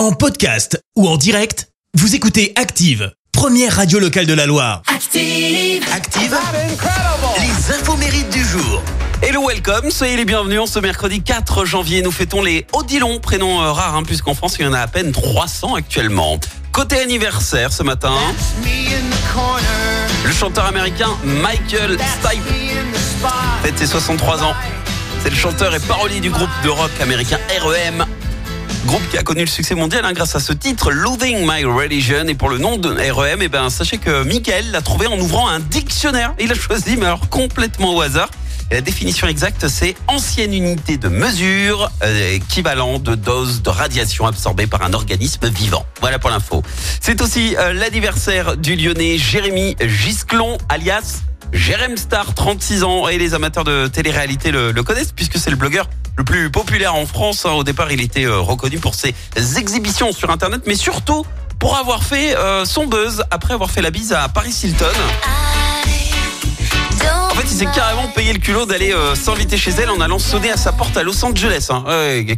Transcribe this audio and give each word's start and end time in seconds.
En 0.00 0.12
podcast 0.12 0.82
ou 0.96 1.06
en 1.06 1.18
direct, 1.18 1.68
vous 1.92 2.14
écoutez 2.14 2.54
Active, 2.56 3.12
première 3.32 3.76
radio 3.76 3.98
locale 3.98 4.24
de 4.24 4.32
la 4.32 4.46
Loire. 4.46 4.80
Active. 4.86 5.84
Active, 5.94 6.34
les 7.38 7.74
infos 7.74 7.98
mérites 7.98 8.30
du 8.30 8.42
jour. 8.42 8.82
Hello, 9.20 9.46
welcome, 9.46 9.90
soyez 9.90 10.16
les 10.16 10.24
bienvenus. 10.24 10.60
En 10.60 10.66
ce 10.66 10.78
mercredi 10.78 11.22
4 11.22 11.66
janvier, 11.66 12.00
nous 12.00 12.12
fêtons 12.12 12.40
les 12.42 12.66
Odilon, 12.72 13.20
prénom 13.20 13.60
euh, 13.60 13.72
rare, 13.72 13.94
hein, 13.94 14.02
puisqu'en 14.02 14.32
France, 14.32 14.56
il 14.58 14.64
y 14.64 14.66
en 14.66 14.72
a 14.72 14.80
à 14.80 14.86
peine 14.86 15.12
300 15.12 15.74
actuellement. 15.74 16.40
Côté 16.72 16.98
anniversaire 16.98 17.70
ce 17.70 17.82
matin, 17.82 18.14
le 20.24 20.32
chanteur 20.32 20.64
américain 20.64 21.10
Michael 21.24 21.98
Stipe 21.98 22.42
fête 23.62 23.78
ses 23.78 23.86
63 23.86 24.44
ans. 24.44 24.54
C'est 25.22 25.28
le 25.28 25.36
chanteur 25.36 25.74
et 25.74 25.80
parolier 25.80 26.20
du 26.20 26.30
groupe 26.30 26.48
de 26.64 26.70
rock 26.70 26.90
américain 27.02 27.38
REM. 27.60 28.06
Groupe 28.86 29.06
qui 29.10 29.18
a 29.18 29.22
connu 29.22 29.40
le 29.42 29.46
succès 29.46 29.74
mondial 29.74 30.04
hein, 30.04 30.12
grâce 30.12 30.34
à 30.34 30.40
ce 30.40 30.52
titre, 30.52 30.90
Losing 30.90 31.46
My 31.46 31.64
Religion. 31.64 32.26
Et 32.26 32.34
pour 32.34 32.48
le 32.48 32.58
nom 32.58 32.78
de 32.78 32.88
REM, 32.88 33.42
eh 33.42 33.48
ben, 33.48 33.68
sachez 33.68 33.98
que 33.98 34.24
Michael 34.24 34.70
l'a 34.70 34.80
trouvé 34.80 35.06
en 35.06 35.18
ouvrant 35.18 35.48
un 35.48 35.60
dictionnaire. 35.60 36.34
Il 36.40 36.50
a 36.50 36.54
choisi, 36.54 36.96
mais 36.96 37.06
alors 37.06 37.28
complètement 37.28 37.94
au 37.94 38.00
hasard. 38.00 38.30
Et 38.70 38.74
la 38.74 38.80
définition 38.80 39.26
exacte, 39.26 39.68
c'est 39.68 39.96
ancienne 40.06 40.54
unité 40.54 40.96
de 40.96 41.08
mesure 41.08 41.90
euh, 42.02 42.34
équivalent 42.34 42.98
de 42.98 43.16
dose 43.16 43.62
de 43.62 43.68
radiation 43.68 44.26
absorbée 44.26 44.66
par 44.66 44.82
un 44.82 44.92
organisme 44.92 45.48
vivant. 45.48 45.84
Voilà 46.00 46.18
pour 46.18 46.30
l'info. 46.30 46.62
C'est 47.00 47.20
aussi 47.20 47.56
euh, 47.58 47.72
l'anniversaire 47.72 48.56
du 48.56 48.76
lyonnais 48.76 49.18
Jérémy 49.18 49.76
Gisclon, 49.80 50.56
alias 50.68 51.22
Jérém 51.52 51.96
Star, 51.96 52.34
36 52.34 52.84
ans. 52.84 53.08
Et 53.08 53.18
les 53.18 53.34
amateurs 53.34 53.64
de 53.64 53.86
télé-réalité 53.86 54.50
le, 54.50 54.72
connaissent 54.82 55.12
puisque 55.12 55.38
c'est 55.38 55.50
le 55.50 55.56
blogueur 55.56 55.88
le 56.16 56.24
plus 56.24 56.50
populaire 56.50 56.94
en 56.94 57.06
France. 57.06 57.46
hein. 57.46 57.52
Au 57.52 57.64
départ, 57.64 57.90
il 57.92 58.00
était 58.00 58.24
euh, 58.24 58.38
reconnu 58.38 58.78
pour 58.78 58.94
ses 58.94 59.14
exhibitions 59.56 60.12
sur 60.12 60.30
Internet, 60.30 60.62
mais 60.66 60.74
surtout 60.74 61.24
pour 61.58 61.76
avoir 61.76 62.02
fait 62.02 62.36
euh, 62.36 62.64
son 62.64 62.86
buzz 62.86 63.24
après 63.30 63.54
avoir 63.54 63.70
fait 63.70 63.82
la 63.82 63.90
bise 63.90 64.12
à 64.12 64.28
Paris 64.28 64.54
Hilton. 64.62 64.86
Il 67.50 67.56
s'est 67.56 67.66
carrément 67.74 68.06
payé 68.08 68.32
le 68.32 68.38
culot 68.38 68.64
d'aller 68.64 68.92
euh, 68.92 69.14
s'inviter 69.14 69.56
chez 69.56 69.72
elle 69.72 69.90
en 69.90 70.00
allant 70.00 70.18
sonner 70.18 70.50
à 70.50 70.56
sa 70.56 70.72
porte 70.72 70.96
à 70.96 71.02
Los 71.02 71.24
Angeles. 71.24 71.68
Hein. 71.70 71.84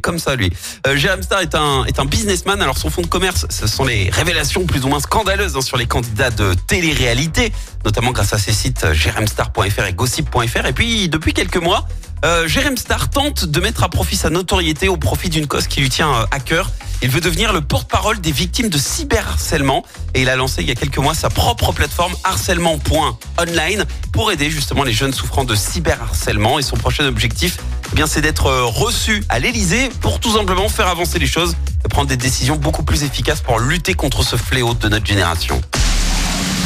Comme 0.00 0.18
ça, 0.18 0.34
lui. 0.36 0.50
Euh, 0.86 0.96
Star 1.22 1.40
est 1.40 1.54
un, 1.54 1.84
est 1.84 1.98
un 1.98 2.04
businessman. 2.04 2.60
Alors, 2.62 2.78
son 2.78 2.88
fonds 2.90 3.02
de 3.02 3.06
commerce, 3.06 3.46
ce 3.50 3.66
sont 3.66 3.84
les 3.84 4.08
révélations 4.10 4.64
plus 4.64 4.84
ou 4.84 4.88
moins 4.88 5.00
scandaleuses 5.00 5.56
hein, 5.56 5.60
sur 5.60 5.76
les 5.76 5.86
candidats 5.86 6.30
de 6.30 6.54
télé-réalité, 6.66 7.52
notamment 7.84 8.12
grâce 8.12 8.32
à 8.32 8.38
ses 8.38 8.52
sites 8.52 8.84
euh, 8.84 8.94
jrmstar.fr 8.94 9.84
et 9.86 9.92
gossip.fr. 9.92 10.66
Et 10.66 10.72
puis, 10.72 11.08
depuis 11.08 11.34
quelques 11.34 11.58
mois, 11.62 11.86
euh, 12.24 12.48
Star 12.76 13.10
tente 13.10 13.44
de 13.44 13.60
mettre 13.60 13.82
à 13.82 13.88
profit 13.88 14.16
sa 14.16 14.30
notoriété 14.30 14.88
au 14.88 14.96
profit 14.96 15.28
d'une 15.28 15.46
cause 15.46 15.66
qui 15.66 15.80
lui 15.80 15.88
tient 15.88 16.12
euh, 16.12 16.24
à 16.30 16.40
cœur. 16.40 16.70
Il 17.02 17.10
veut 17.10 17.20
devenir 17.20 17.52
le 17.52 17.60
porte-parole 17.60 18.20
des 18.20 18.30
victimes 18.30 18.68
de 18.68 18.78
cyberharcèlement 18.78 19.84
et 20.14 20.22
il 20.22 20.28
a 20.28 20.36
lancé 20.36 20.62
il 20.62 20.68
y 20.68 20.70
a 20.70 20.76
quelques 20.76 20.98
mois 20.98 21.14
sa 21.14 21.30
propre 21.30 21.72
plateforme 21.72 22.14
harcèlement.online 22.22 23.84
pour 24.12 24.30
aider 24.30 24.50
justement 24.50 24.84
les 24.84 24.92
jeunes 24.92 25.12
souffrant 25.12 25.42
de 25.42 25.56
cyberharcèlement 25.56 26.60
et 26.60 26.62
son 26.62 26.76
prochain 26.76 27.04
objectif 27.06 27.58
eh 27.92 27.96
bien 27.96 28.06
c'est 28.06 28.20
d'être 28.20 28.46
euh, 28.46 28.64
reçu 28.64 29.24
à 29.28 29.40
l'Elysée 29.40 29.90
pour 30.00 30.20
tout 30.20 30.32
simplement 30.36 30.68
faire 30.68 30.86
avancer 30.86 31.18
les 31.18 31.26
choses 31.26 31.56
et 31.84 31.88
prendre 31.88 32.08
des 32.08 32.16
décisions 32.16 32.54
beaucoup 32.54 32.84
plus 32.84 33.02
efficaces 33.02 33.40
pour 33.40 33.58
lutter 33.58 33.94
contre 33.94 34.22
ce 34.22 34.36
fléau 34.36 34.74
de 34.74 34.88
notre 34.88 35.04
génération. 35.04 35.60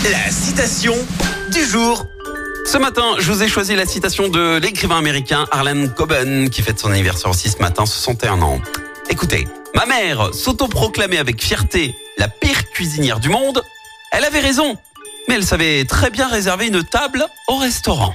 La 0.05 0.31
citation 0.31 0.95
du 1.51 1.65
jour. 1.65 2.05
Ce 2.65 2.79
matin, 2.79 3.15
je 3.19 3.33
vous 3.33 3.43
ai 3.43 3.49
choisi 3.49 3.75
la 3.75 3.87
citation 3.87 4.29
de 4.29 4.59
l'écrivain 4.59 4.99
américain 4.99 5.47
Harlan 5.51 5.89
Coben, 5.89 6.51
qui 6.51 6.63
fête 6.63 6.79
son 6.79 6.91
anniversaire 6.91 7.31
aussi 7.31 7.49
ce 7.49 7.59
matin, 7.59 7.87
61 7.87 8.43
ans. 8.43 8.61
Écoutez, 9.09 9.47
ma 9.75 9.87
mère 9.87 10.35
s'autoproclamait 10.35 11.19
avec 11.19 11.43
fierté 11.43 11.95
la 12.19 12.29
pire 12.29 12.71
cuisinière 12.71 13.21
du 13.21 13.29
monde. 13.29 13.63
Elle 14.13 14.25
avait 14.25 14.41
raison, 14.41 14.77
mais 15.29 15.37
elle 15.37 15.45
savait 15.45 15.85
très 15.85 16.11
bien 16.11 16.29
réserver 16.29 16.67
une 16.67 16.83
table 16.83 17.25
au 17.49 17.57
restaurant. 17.57 18.15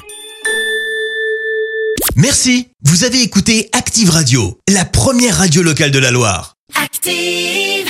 Merci, 2.15 2.69
vous 2.83 3.03
avez 3.03 3.21
écouté 3.21 3.69
Active 3.73 4.09
Radio, 4.09 4.59
la 4.67 4.85
première 4.85 5.37
radio 5.37 5.63
locale 5.63 5.91
de 5.91 5.99
la 5.99 6.11
Loire. 6.11 6.55
Active. 6.75 7.87